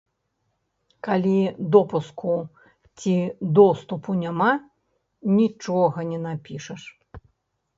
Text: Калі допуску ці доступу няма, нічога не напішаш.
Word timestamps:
Калі 1.07 1.33
допуску 1.75 2.33
ці 3.01 3.13
доступу 3.59 4.17
няма, 4.23 4.49
нічога 5.39 5.97
не 6.15 6.19
напішаш. 6.27 6.81